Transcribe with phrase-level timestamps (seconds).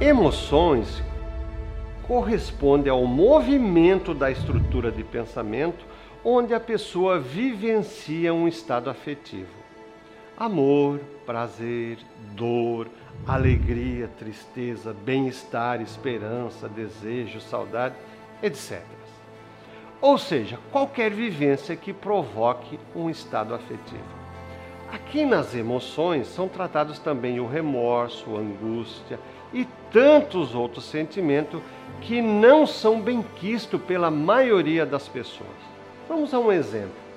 [0.00, 1.02] Emoções
[2.06, 5.84] correspondem ao movimento da estrutura de pensamento
[6.24, 9.50] onde a pessoa vivencia um estado afetivo.
[10.36, 11.98] Amor, prazer,
[12.36, 12.86] dor,
[13.26, 17.96] alegria, tristeza, bem-estar, esperança, desejo, saudade,
[18.40, 18.80] etc.
[20.00, 24.17] Ou seja, qualquer vivência que provoque um estado afetivo.
[24.92, 29.20] Aqui nas emoções são tratados também o remorso, a angústia
[29.52, 31.60] e tantos outros sentimentos
[32.00, 35.50] que não são bem quistos pela maioria das pessoas.
[36.08, 37.08] Vamos a um exemplo.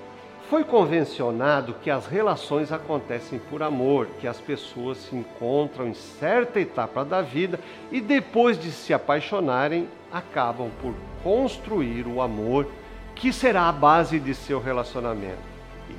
[0.49, 6.59] Foi convencionado que as relações acontecem por amor, que as pessoas se encontram em certa
[6.59, 7.57] etapa da vida
[7.89, 10.93] e depois de se apaixonarem, acabam por
[11.23, 12.67] construir o amor
[13.15, 15.39] que será a base de seu relacionamento.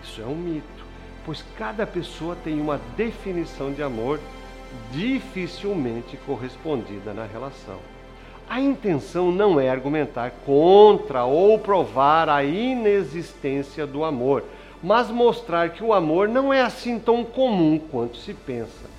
[0.02, 0.84] Isso é um mito,
[1.24, 4.20] pois cada pessoa tem uma definição de amor
[4.90, 7.78] dificilmente correspondida na relação.
[8.48, 14.44] A intenção não é argumentar contra ou provar a inexistência do amor,
[14.82, 18.90] mas mostrar que o amor não é assim tão comum quanto se pensa.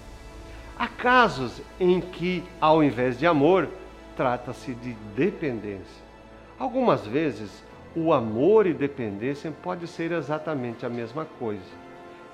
[0.78, 3.70] Há casos em que, ao invés de amor,
[4.16, 6.04] trata-se de dependência.
[6.58, 7.64] Algumas vezes,
[7.96, 11.62] o amor e dependência pode ser exatamente a mesma coisa.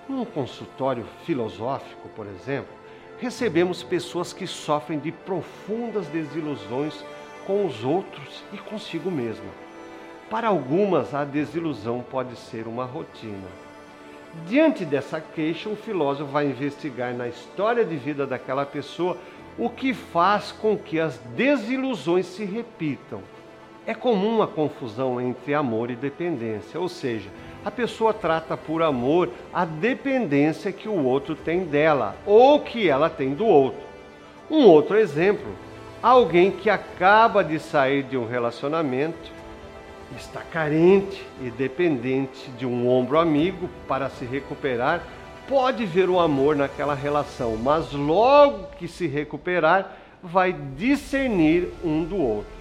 [0.09, 2.73] Num consultório filosófico, por exemplo,
[3.19, 7.05] recebemos pessoas que sofrem de profundas desilusões
[7.45, 9.51] com os outros e consigo mesma.
[10.27, 13.47] Para algumas, a desilusão pode ser uma rotina.
[14.47, 19.15] Diante dessa queixa, o filósofo vai investigar na história de vida daquela pessoa
[19.59, 23.21] o que faz com que as desilusões se repitam.
[23.85, 27.29] É comum a confusão entre amor e dependência, ou seja,
[27.63, 33.09] a pessoa trata por amor a dependência que o outro tem dela ou que ela
[33.09, 33.81] tem do outro.
[34.49, 35.51] Um outro exemplo:
[36.01, 39.31] alguém que acaba de sair de um relacionamento,
[40.17, 45.03] está carente e dependente de um ombro amigo para se recuperar,
[45.47, 52.17] pode ver o amor naquela relação, mas logo que se recuperar, vai discernir um do
[52.17, 52.59] outro.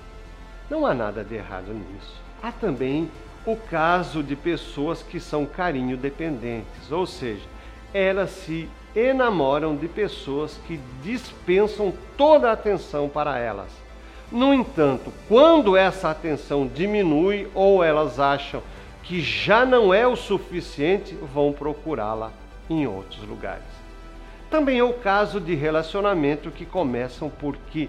[0.71, 2.21] Não há nada de errado nisso.
[2.43, 3.11] Há também
[3.47, 7.47] o caso de pessoas que são carinho dependentes, ou seja,
[7.93, 13.71] elas se enamoram de pessoas que dispensam toda a atenção para elas.
[14.31, 18.62] No entanto, quando essa atenção diminui ou elas acham
[19.03, 22.31] que já não é o suficiente, vão procurá-la
[22.69, 23.65] em outros lugares.
[24.50, 27.88] Também é o caso de relacionamento que começam porque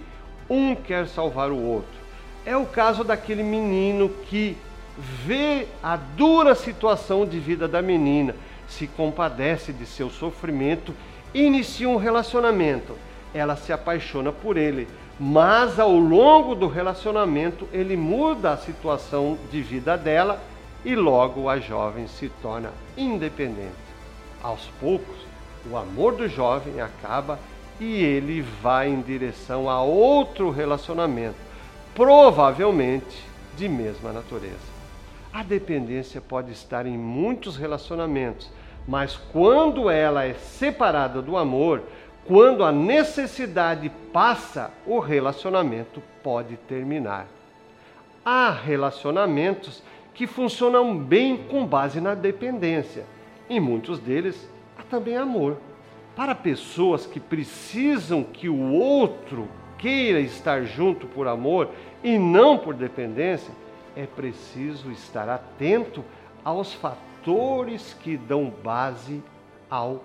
[0.50, 2.00] um quer salvar o outro.
[2.46, 4.56] É o caso daquele menino que
[5.00, 8.36] vê a dura situação de vida da menina,
[8.68, 10.94] se compadece de seu sofrimento
[11.34, 12.96] e inicia um relacionamento.
[13.34, 14.88] Ela se apaixona por ele,
[15.20, 20.42] mas ao longo do relacionamento ele muda a situação de vida dela
[20.84, 23.90] e logo a jovem se torna independente.
[24.42, 25.18] Aos poucos,
[25.70, 27.40] o amor do jovem acaba
[27.80, 31.38] e ele vai em direção a outro relacionamento,
[31.94, 33.24] provavelmente
[33.58, 34.79] de mesma natureza.
[35.32, 38.52] A dependência pode estar em muitos relacionamentos,
[38.88, 41.84] mas quando ela é separada do amor,
[42.26, 47.28] quando a necessidade passa, o relacionamento pode terminar.
[48.26, 53.06] Há relacionamentos que funcionam bem com base na dependência,
[53.48, 55.58] e muitos deles há também amor.
[56.16, 59.48] Para pessoas que precisam que o outro
[59.78, 61.70] queira estar junto por amor
[62.04, 63.54] e não por dependência,
[63.96, 66.04] é preciso estar atento
[66.44, 69.24] aos fatores que dão base
[69.70, 70.04] ao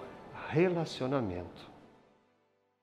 [0.50, 1.73] relacionamento.